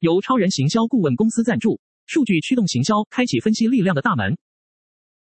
[0.00, 4.36] 由超人行销顾问公司赞助，数据驱动行销，开启分析力量的大门。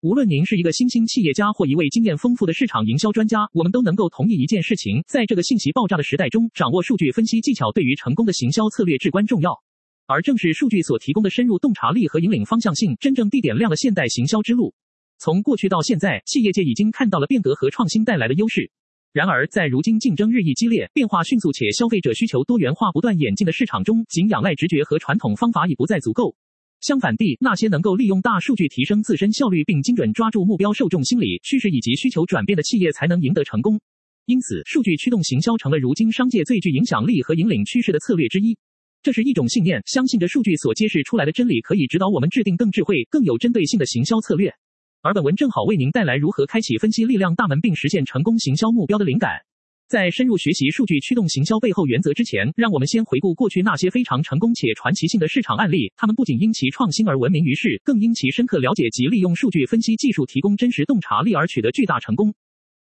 [0.02, 9.64] 无论您是一个新兴企业家或一位经验丰富的市场营销专家，我们都能够同意一件事情：在这个信息爆炸的时代中，掌握数据分析技巧对于成功的行销策略至关重要。
[10.06, 14.76] 而正是数据所提供的深入洞察力和引领方向性，真正地点亮了现代行销之路。
[15.18, 18.72] 从过去到现在，企业界已经看到了变革和创新带来的优势。
[19.14, 26.34] 然而，在如今竞争日益激烈、变化迅速且消费者需求多元化不断演进的市场中，仅仰赖直觉和传统方法已不再足够。
[26.80, 33.82] 相反地，那些能够利用大数据提升自身效率并精准抓住目标受众心理趋势以及需求转变的企业才能赢得成功。
[34.28, 38.58] 因此，数据驱动行销成了如今商界最具影响力和引领趋势的策略之一。
[39.04, 44.54] 这是一种信念，相信着数据所揭示出来的真理可以指导我们制定更智慧、更有针对性的行销策略。
[45.04, 49.32] 而本文正好为您带来如何开启分析力量大门并实现成功行销目标的灵感。
[49.88, 55.92] 在深入学习数据驱动行销背后原则之前，让我们先回顾过去那些非常成功且传奇性的市场案例。
[55.98, 62.36] 他们不仅因其创新而闻名于世，更因其深刻了解及利用数据分析技术提供真实洞察力而取得巨大成功。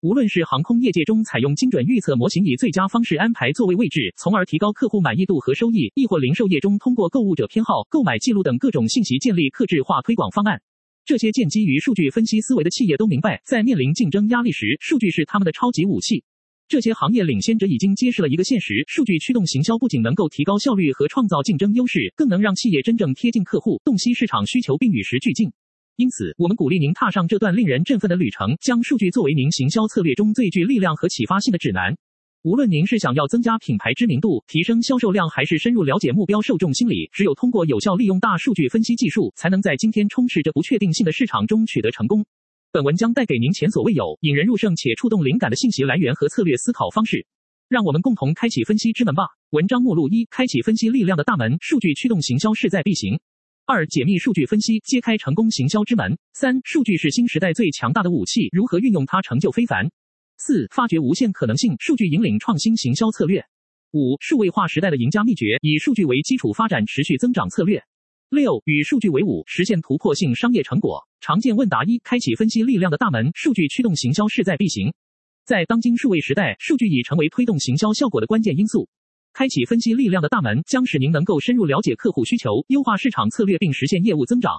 [0.00, 10.62] 无论是航空业界中采用精准预测模型以最佳方式安排座位位置，从而提高客户满意度和收益，亦或零售业中通过购物者偏好、购买记录等各种信息建立客制化推广方案，
[11.06, 16.24] 这些建基于数据分析思维的企业都明白，在面临竞争压力时，数据是他们的超级武器。
[16.66, 25.48] 这些行业领先者已经揭示了一个现实：数据驱动行销不仅能够提高效率和创造竞争优势，更能让企业真正贴近客户，洞悉市场需求并与时俱进。
[25.94, 31.96] 因此，我们鼓励您踏上这段令人振奋的旅程，将数据作为您行销策略中最具力量和启发性的指南。
[32.46, 42.24] 无论您是想要增加品牌知名度、提升销售量，还是深入了解目标受众心理，只有通过有效利用大数据分析技术，才能在今天充斥着不确定性的市场中取得成功。
[42.70, 47.26] 本文将带给您前所未有、引人入胜且触动灵感的信息来源和策略思考方式，
[47.68, 49.24] 让我们共同开启分析之门吧。
[49.50, 53.16] 文章目录：一、开启分析力量的大门，数据驱动行销势在必行；
[53.66, 59.88] 二、解密数据分析，揭开成功行销之门；三、数据是新时代最强大的武器，如何运用它成就非凡；
[60.38, 63.40] 四、发掘无限可能性，数据引领创新行销策略；
[63.92, 67.82] 五、数位化时代的赢家秘诀，以数据为基础发展持续增长策略。
[68.28, 71.08] 六、与数据为伍，实现突破性商业成果。
[71.20, 74.92] 常见问答一：开启分析力量的大门，数据驱动行销势在必行。
[75.44, 78.88] 在当今数位时代，数据已成为推动行销效果的关键因素。
[79.32, 84.54] 开启分析力量的大门，将使您能够深入了解客户需求，优化市场策略，并实现业务增长。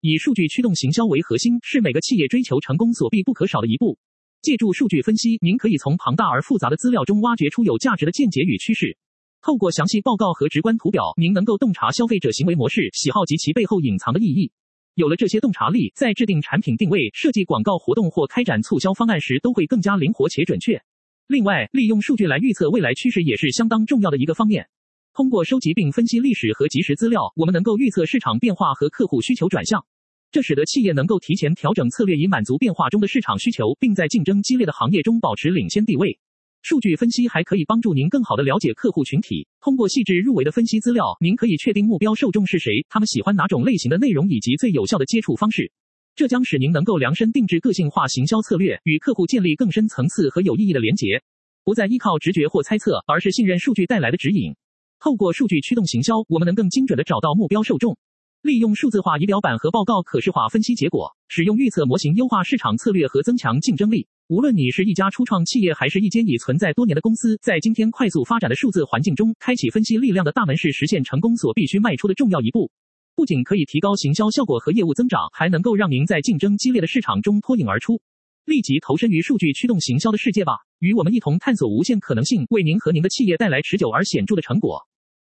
[0.00, 3.98] 以数据驱动行销为核心，是每个企业追求成功所必不可少的一步。
[4.42, 8.96] 借助数据分析，您可以从庞大而复杂的资料中挖掘出有价值的见解与趋势。
[9.42, 14.52] 透过详细报告和直观图表，您能够洞察消费者行为模式、喜好及其背后隐藏的意义。
[14.94, 20.82] 有了这些洞察力，在制定产品定位、设计广告活动或开展促销方案时，都会更加灵活且准确。
[21.26, 24.68] 另外，利用数据来预测未来趋势也是相当重要的一个方面。
[25.14, 29.84] 通过收集并分析历史和即时资料，我们能够预测市场变化和客户需求转向，
[30.32, 36.18] 这使得企业能够提前调整策略，以满足变化中的市场需求，并在竞争激烈的行业中保持领先地位。
[36.62, 39.48] 数据分析还可以帮助您更好地了解客户群体。
[39.60, 45.72] 通过细致入微的分析资料，您可以确定目标受众是谁，他们喜欢哪种类型的内容，以及最有效的接触方式。
[46.14, 51.22] 这将使您能够量身定制个性化行销策略，与客户建立更深层次和有意义的连结。
[51.64, 54.54] 不再依靠直觉或猜测，而是信任数据带来的指引。
[55.00, 57.96] 透过数据驱动行销，我们能更精准地找到目标受众。
[58.42, 64.08] 利用数字化仪表板和报告可视化分析结果，使用预测模型优化市场策略和增强竞争力。
[64.28, 72.70] 无论你是一家初创企业，还是一间已存在多年的公司，在今天快速发展的数字环境中，开启分析力量的大门是实现成功所必须迈出的重要一步。
[73.14, 78.00] 不仅可以提高行销效果和业务增长，还能够让您在竞争激烈的市场中脱颖而出。
[78.46, 84.80] 立即投身于数据驱动行销的世界吧，与我们一同探索无限可能性，为您和您的企业带来持久而显著的成果。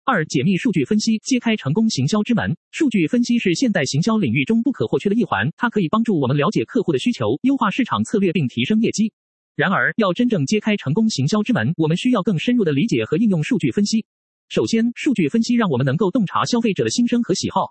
[0.06, 2.54] 二、解密数据分析，揭开成功行销之门。
[2.72, 9.14] 数据分析是现代行销领域中不可或缺的一环，它可以帮助我们了解客户的需求，优化市场策略，并提升业绩。
[9.56, 14.04] 然而，要真正揭开成功行销之门，我们需要更深入的理解和应用数据分析。
[14.50, 17.68] 首先，数据分析让我们能够洞察消费者的心声和喜好。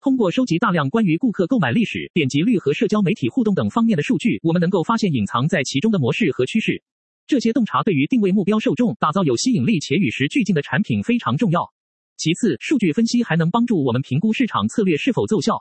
[0.00, 6.82] 通过收集大量关于顾客购买历史、点击率和社交媒体互动等方面的数据，我们能够发现隐藏在其中的模式和趋势。
[7.26, 11.73] 这些洞察对于定位目标受众、打造有吸引力且与时俱进的产品非常重要。
[12.16, 15.58] 其次，数据分析还能帮助我们评估市场策略是否奏效。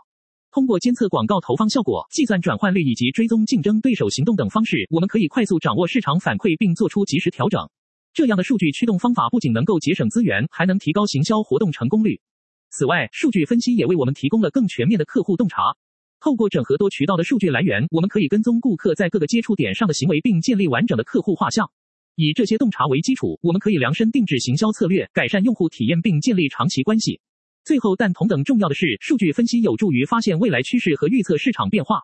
[0.51, 7.59] 通过监测广告投放效果、计算转换率以及追踪竞争对手行动等方式，我们可以快速掌握市场反馈并做出及时调整。
[8.13, 12.21] 这样的数据驱动方法不仅能够节省资源，还能提高行销活动成功率。
[12.69, 15.75] 此外，数据分析也为我们提供了更全面的客户洞察。
[16.19, 21.71] 透过整合多渠道的数据来源，我们可以跟踪顾客在各个接触点上的行为，并建立完整的客户画像。
[22.15, 27.19] 以这些洞察为基础，我们可以量身定制行销策略，改善用户体验并建立长期关系。
[27.63, 32.01] 最后，但同等重要的是，数据分析有助于发现未来趋势和预测市场变化。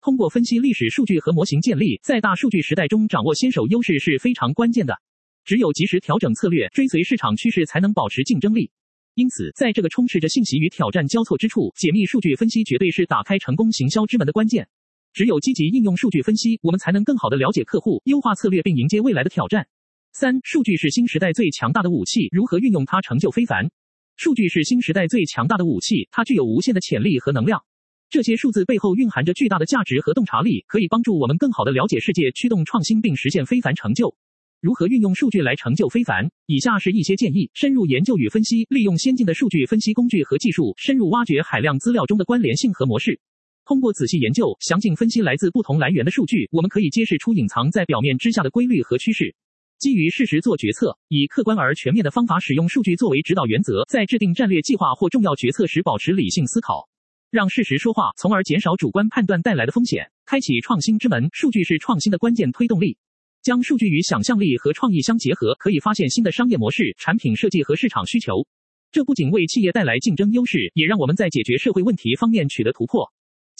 [0.00, 4.96] 通过分析历史数据和模型建立，在大数据时代中掌握先手优势是非常关键的。
[5.44, 8.70] 只有及时调整策略，追随市场趋势，才能保持竞争力。
[9.14, 14.68] 因此，在这个充斥着信息与挑战交错之处，解密数据分析绝对是打开成功行销之门的关键。
[15.12, 19.66] 只有积极应用数据分析，我们才能更好地了解客户，优化策略，并迎接未来的挑战。
[20.12, 23.70] 三、数据是新时代最强大的武器，如何运用它成就非凡？
[24.16, 27.64] 数据是新时代最强大的武器，它具有无限的潜力和能量。
[28.08, 34.14] 这些数字背后蕴含着巨大的价值和洞察力，可以帮助我们更好地了解世界，驱动创新并实现非凡成就。
[34.60, 36.30] 如何运用数据来成就非凡？
[36.46, 43.20] 以下是一些建议：深入研究与分析，利用先进的数据分析工具和技术，深入挖掘海量资料中的关联性和模式。
[43.64, 49.34] 通过仔细研究、详尽分析来自不同来源的数据，我们可以揭示出隐藏在表面之下的规律和趋势。
[49.78, 56.88] 基于事实做决策，以客观而全面的方法使用数据作为指导原则，在制定战略计划或重要决策时保持理性思考。
[57.30, 61.28] 让事实说话，从而减少主观判断带来的风险，开启创新之门。
[61.32, 62.98] 数据是创新的关键推动力。
[63.40, 68.46] 将数据与想象力和创意相结合，可以发现新的商业模式、产品设计和市场需求。
[68.92, 73.10] 这不仅为企业带来竞争优势，也让我们在解决社会问题方面取得突破。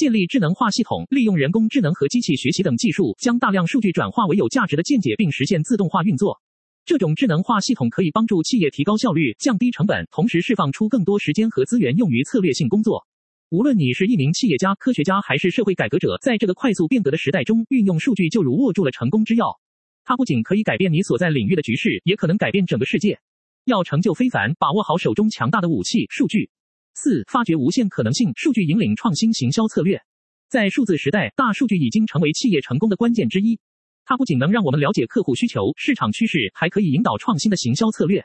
[0.01, 6.41] 建立智能化系统，利用人工智能和机器学习等技术，将大量数据转化为有价值的见解，并实现自动化运作。
[6.87, 13.07] 这种智能化系统可以帮助企业提高效率、降低成本，同时释放出更多时间和资源用于策略性工作。
[13.51, 19.59] 无论你是一名企业家、科学家还是社会改革者，在这个快速变革的时代中，运用数据就如握住了成功之钥。
[20.03, 23.19] 它不仅可以改变你所在领域的局势，也可能改变整个世界。
[23.67, 26.49] 要成就非凡，把握好手中强大的武器——数据。
[26.95, 30.01] 四、发掘无限可能性，数据引领创新行销策略。
[30.49, 33.59] 在数字时代，大数据已经成为企业成功的关键之一。
[34.05, 38.25] 它不仅能让我们了解客户需求、市场趋势，还可以引导创新的行销策略。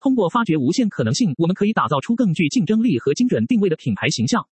[0.00, 4.46] 通过发掘无限可能性，我们可以打造出更具竞争力和精准定位的品牌形象。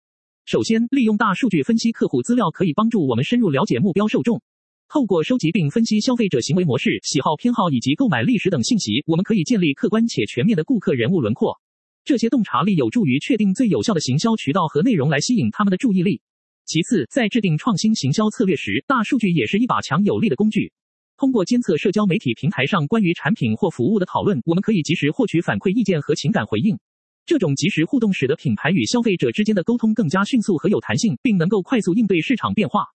[0.46, 4.42] 首先，利用大数据分析客户资料可以帮助我们深入了解目标受众。
[4.90, 11.62] 透过收集并分析消费者行为模式、喜好偏好以及购买历史等信息，我们可以建立客观且全面的顾客人物轮廓。
[12.06, 16.22] 这些洞察力有助于确定最有效的行销渠道和内容来吸引他们的注意力。
[16.66, 20.72] 其次，在制定创新行销策略时，大数据也是一把强有力的工具。
[21.18, 26.78] 通过监测社交媒体平台上关于产品或服务的讨论，我们可以及时获取反馈意见和情感回应。
[27.26, 32.88] 这种即时互动使得品牌与消费者之间的沟通更加迅速和有弹性，并能够快速应对市场变化。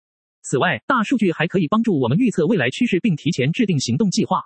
[0.43, 4.43] 此外，大数据还可以帮助我们预测未来趋势，并提前制定行动计划。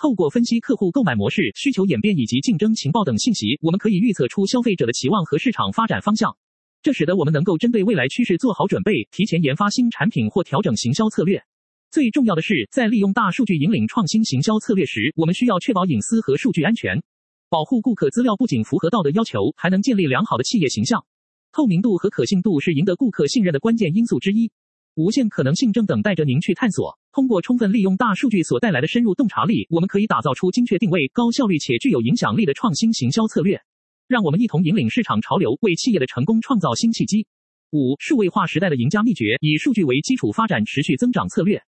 [0.00, 6.34] 透过分析客户购买模式、需求演变以及竞争情报等信息，我们可以预测出消费者的期望和市场发展方向。
[6.80, 11.44] 这使得我们能够针对未来趋势做好准备，提前研发新产品或调整行销策略。
[11.90, 17.02] 最重要的是，在利用大数据引领创新行销策略时，我们需要确保隐私和数据安全。
[17.50, 21.04] 保护顾客资料不仅符合道德要求，还能建立良好的企业形象。
[21.52, 24.50] 透明度和可信度是赢得顾客信任的关键因素之一。
[24.94, 26.98] 无限可能性正等待着您去探索。
[27.20, 33.60] 通过充分利用大数据所带来的深入洞察力，我们可以打造出精确定位、高效率且具有影响力的创新行销策略。
[34.08, 37.26] 让我们一同引领市场潮流，为企业的成功创造新契机。
[37.72, 41.62] 五、数位化时代的赢家秘诀：以数据为基础发展持续增长策略。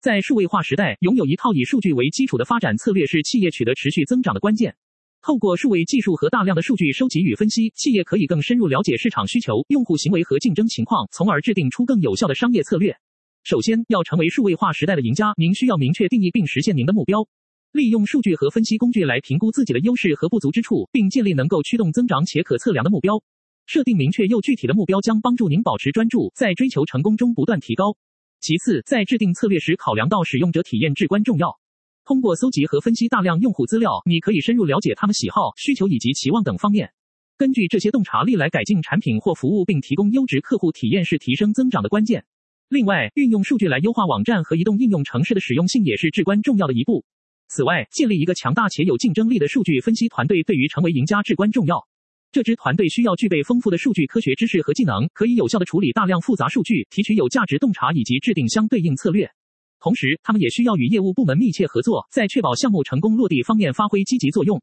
[0.00, 4.74] 在数位化时代，拥有一套以数据为基础的发展策略是企业取得持续增长的关键。
[5.20, 12.96] 透过数位技术和大量的数据收集与分析，企业可以更深入了解市场需求、用户行为和竞争情况，从而制定出更有效的商业策略。
[13.44, 17.28] 首先，要成为数位化时代的赢家，您需要明确定义并实现您的目标。
[17.72, 23.22] 利用数据和分析工具来评估自己的优势和不足之处，并建立能够驱动增长且可测量的目标。
[23.66, 27.98] 设定明确又具体的目标将帮助您保持专注，在追求成功中不断提高。
[28.40, 31.60] 其次，在制定策略时，考量到使用者体验至关重要。
[32.06, 36.92] 通过搜集和分析大量用户资料，你可以深入了解他们喜好、需求以及期望等方面。
[37.36, 42.24] 根据这些洞察力来改进产品或服务，并提供优质客户体验是提升增长的关键。
[42.68, 47.04] 另外，运用数据来优化网站和移动应用城市的实用性也是至关重要的一步。
[47.46, 51.86] 此外，建立一个强大且有竞争力的数据分析团队对于成为赢家至关重要。
[52.32, 59.30] 这支团队需要具备丰富的数据科学知识和技能，可以有效地处理大量复杂数据，提取有价值洞察以及制定相对应策略。
[59.78, 64.60] 同时，他们也需要与业务部门密切合作，在确保项目成功落地方面发挥积极作用。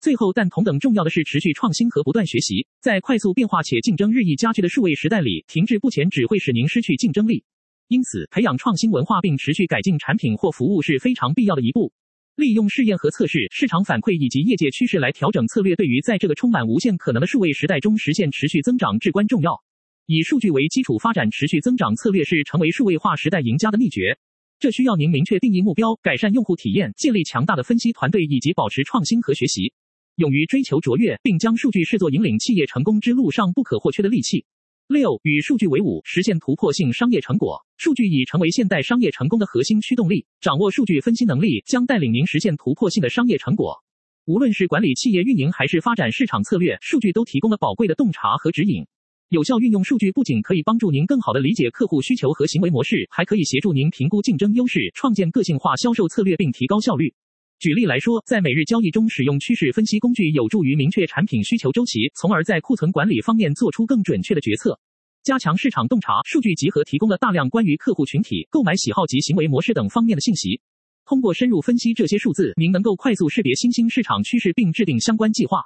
[0.00, 2.66] 最后，但同等重要的是持续创新和不断学习。
[2.80, 7.44] 在快速变化且竞争日益加剧的数位时代里，停滞不前只会使您失去竞争力。
[7.88, 11.92] 因此，培养创新文化并持续改进产品或服务是非常必要的一步。
[12.34, 19.60] 利用试验和测试、市场反馈以及业界趋势来调整策略，对于在这个充满无限可能的数位时代中实现持续增长至关重要。
[20.06, 24.16] 以数据为基础发展持续增长策略是成为数位化时代赢家的秘诀。
[24.58, 29.74] 这需要您明确定义目标，改善用户体验，建立强大的分析团队，以及保持创新和学习。
[30.20, 34.44] 勇于追求卓越，并将数据视作引领企业成功之路上不可或缺的利器。
[34.86, 37.64] 六、与数据为伍，实现突破性商业成果。
[37.78, 43.82] 数据已成为现代商业成功的核心驱动力，掌握数据分析能力将带领您实现突破性的商业成果。
[44.26, 48.84] 无论是管理企业运营还是发展市场策略，数据都提供了宝贵的洞察和指引。
[49.30, 57.14] 有效运用数据不仅可以帮助您更好地理解客户需求和行为模式，还可以协助您评估竞争优势，创建个性化销售策略并提高效率。
[57.60, 64.80] 举例来说，在每日交易中使用趋势分析工具，有助于明确产品需求周期，从而在库存管理方面做出更准确的决策。
[65.22, 70.62] 加强市场洞察，数据集合提供了大量关于客户群体、购买喜好及行为模式等方面的信息。
[71.04, 75.60] 通过深入分析这些数字，您能够快速识别新兴市场趋势并制定相关计划。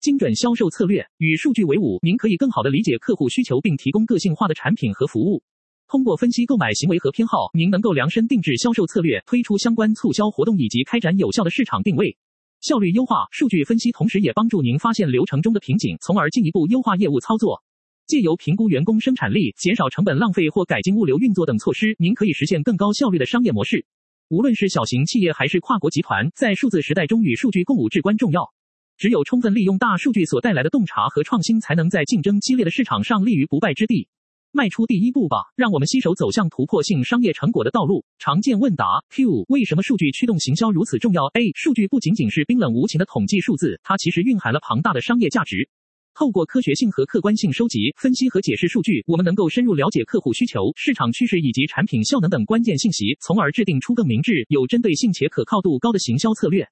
[0.00, 5.44] 精准销售策略，与数据为伍，您可以更好地理解客户需求并提供个性化的产品和服务。
[5.88, 12.16] 通过分析购买行为和偏好，您能够量身定制销售策略，推出相关促销活动以及开展有效的市场定位。
[12.60, 17.62] 效率优化，数据分析同时也帮助您发现流程中的瓶颈，从而进一步优化业务操作。
[18.06, 23.86] 借由评估员工生产力、减少成本浪费或改进物流运作等措施，您可以实现更高效率的商业模式。
[24.28, 28.52] 无论是小型企业还是跨国集团，在数字时代中与数据共舞至关重要。
[28.96, 34.08] 只有充分利用大数据所带来的洞察和创新，才能在竞争激烈的市场上立于不败之地。
[34.56, 38.06] 迈出第一步吧，让我们携手走向突破性商业成果的道路。
[38.18, 45.68] 常见问答 Q：为什么数据驱动行销如此重要？A：数据不仅仅是冰冷无情的统计数字，它其实蕴含了庞大的商业价值。
[46.14, 56.66] 透过科学性和客观性收集、分析和解释数据，我们能够深入了解客户需求、市场趋势以及产品效能等关键信息，从而制定出更明智、有针对性且可靠度高的行销策略。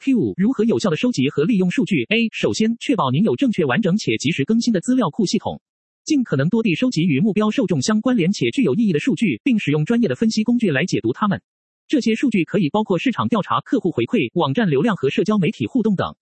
[0.00, 2.28] Q 如何有效地收集和利用数据？A.
[2.32, 5.60] 首先，确保您有正确、完整且及时更新的资料库系统，
[6.08, 11.42] 尽可能多地收集与目标受众相关联且具有意义的数据，并使用专业的分析工具来解读它们。
[11.86, 16.16] 这些数据可以包括市场调查、客户回馈、网站流量和社交媒体互动等。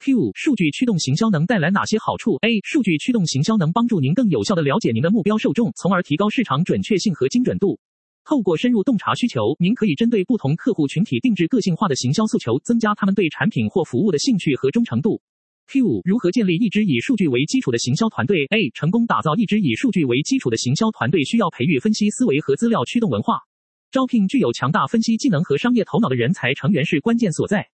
[0.00, 2.60] Q 数据驱动行销能带来哪些好处？A.
[2.64, 7.80] 数据驱动行销能帮助您更有效地了解您的目标受众，从而提高市场准确性和精准度。
[8.26, 15.22] 透过深入洞察需求，您可以针对不同客户群体定制个性化的行销诉求，增加他们对产品或服务的兴趣和忠诚度。
[15.72, 18.70] Q 五如何建立一支以数据为基础的行销团队？A.
[18.74, 23.38] 成功打造一支以数据为基础的行销团队，需要培育分析思维和资料驱动文化。
[23.92, 27.68] 招聘具有强大分析技能和商业头脑的人才成员是关键所在。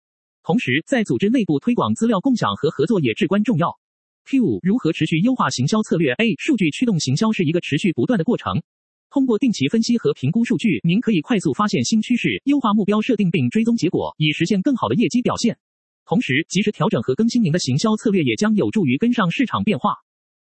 [0.43, 3.79] 同时，在组织内部推广资料共享和合作也至关重要。
[4.25, 6.35] Q 五如何持续优化行销策略？A.
[6.37, 8.61] 数据驱动行销是一个持续不断的过程。
[9.09, 15.57] 通过定期分析和评估数据，您可以快速发现新趋势，优化目标设定并追踪结果，以实现更好的业绩表现。
[16.05, 19.95] 同时，及时调整和更新您的行销策略，也将有助于跟上市场变化。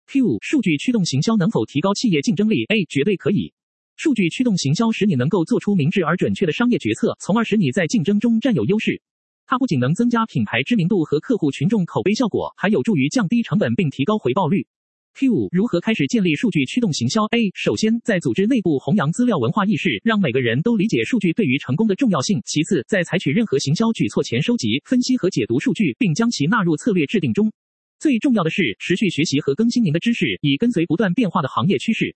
[0.08, 2.84] Q 数据驱动行销能否提高企业竞争力？A.
[2.84, 3.54] 绝对可以。
[3.96, 9.02] 数据驱动行销使你能够做出明智而准确的商业决策，从而使你在竞争中占有优势。
[9.46, 14.68] 它不仅能增加品牌知名度和客户群众口碑效果，还有助于降低成本并提高回报率。
[15.16, 22.42] Q 如何开始建立数据驱动行销？A 首先，在组织内部弘扬资料文化意识，让每个人都理解数据对于成功的重要性。
[22.46, 27.52] 其次，在采取任何行销举措前，收集、分析和解读数据，并将其纳入策略制定中。
[28.00, 32.16] 最重要的是，持续学习和更新您的知识，以跟随不断变化的行业趋势。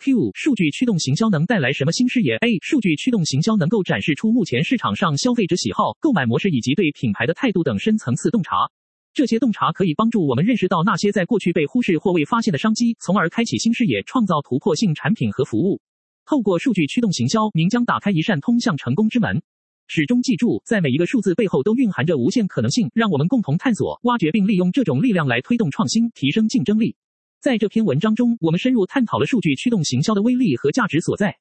[0.00, 8.68] Q 数据驱动行销能带来什么新视野？A 数据驱动行销能够展示出目前市场上消费者喜好、购买模式以及对品牌的态度等深层次洞察。
[9.14, 15.80] 这些洞察可以帮助我们认识到那些在过去被忽视或未发现的商机，从而开启新视野，创造突破性产品和服务。
[16.26, 19.40] 透过数据驱动行销，您将打开一扇通向成功之门。
[19.86, 22.90] 始终记住，在每一个数字背后都蕴含着无限可能性。
[22.92, 26.96] 让我们共同探索、挖掘并利用这种力量来推动创新，提升竞争力。
[27.40, 31.36] 在这篇文章中，我们深入探讨了数据驱动行销的威力和价值所在。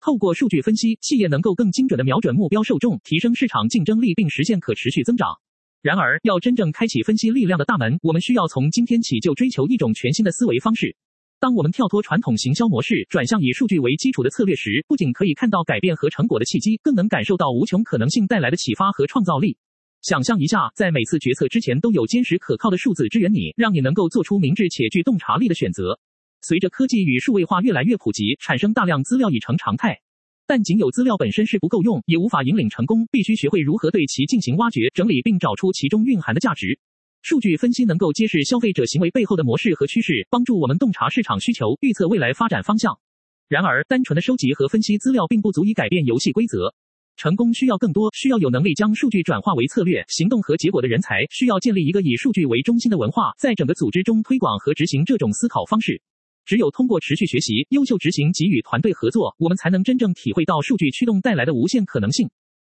[0.00, 5.28] 透过数据分析，企业能够更精准地瞄准目标受众，提升市场竞争力，并实现可持续增长。
[5.88, 10.94] 然而，要真正开启分析力量的大门，我们需要从今天起就追求一种全新的思维方式。
[11.40, 19.56] 当我们跳脱传统行销模式，转向以数据为基础的策略时，不仅可以看到改变和成果的契机，更能感受到无穷可能性带来的启发和创造力。
[20.02, 25.98] 想象一下，在每次决策之前都有坚实可靠的数字支援你，让你能够做出明智且具洞察力的选择。
[26.42, 30.02] 随着科技与数位化越来越普及，产生大量资料已成常态。
[30.48, 36.78] 但仅有资料本身是不够用，也无法引领成功，必须学会如何对其进行挖掘、整理，并找出其中蕴含的价值。
[37.20, 42.98] 数据分析能够揭示消费者行为背后的模式和趋势，帮助我们洞察市场需求，预测未来发展方向。
[43.46, 46.74] 然而，单纯的收集和分析资料并不足以改变游戏规则。
[47.16, 56.00] 成功需要更多，需要有能力将数据转化为策略、行动和结果的人才，需要建立一个以数据为中心的文化，在整个组织中推广和执行这种思考方式。
[56.48, 62.30] 只有通过持续学习、优秀执行及与团队合作，我们才能真正体会到数据驱动带来的无限可能性。